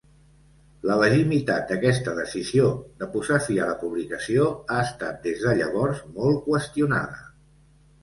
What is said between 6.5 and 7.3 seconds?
qüestionada.